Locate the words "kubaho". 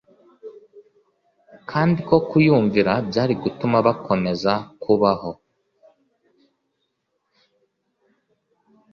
4.81-5.31